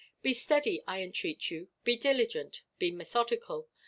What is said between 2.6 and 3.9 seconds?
be methodical.